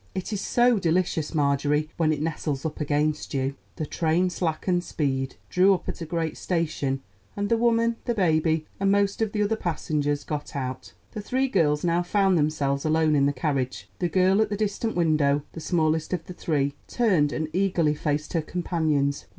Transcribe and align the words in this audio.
It 0.15 0.33
is 0.33 0.41
so 0.41 0.79
delicious, 0.79 1.35
Marjorie, 1.35 1.91
when 1.95 2.11
it 2.11 2.23
nestles 2.23 2.65
up 2.65 2.81
against 2.81 3.35
you." 3.35 3.53
The 3.75 3.85
train 3.85 4.31
slackened 4.31 4.83
speed, 4.83 5.35
drew 5.47 5.75
up 5.75 5.87
at 5.87 6.01
a 6.01 6.07
great 6.07 6.37
station, 6.37 7.03
and 7.37 7.49
the 7.49 7.57
woman, 7.57 7.97
the 8.05 8.15
baby, 8.15 8.65
and 8.79 8.91
most 8.91 9.21
of 9.21 9.31
the 9.31 9.43
other 9.43 9.55
passengers 9.55 10.23
got 10.23 10.55
out. 10.55 10.93
The 11.11 11.21
three 11.21 11.47
girls 11.47 11.83
now 11.83 12.01
found 12.01 12.35
themselves 12.35 12.83
alone 12.83 13.15
in 13.15 13.27
the 13.27 13.31
carriage. 13.31 13.89
The 13.99 14.09
girl 14.09 14.41
at 14.41 14.49
the 14.49 14.57
distant 14.57 14.95
window, 14.95 15.43
the 15.53 15.59
smallest 15.59 16.13
of 16.13 16.25
the 16.25 16.33
three, 16.33 16.73
turned 16.87 17.31
and 17.31 17.47
eagerly 17.53 17.93
faced 17.93 18.33
her 18.33 18.41
companions. 18.41 19.25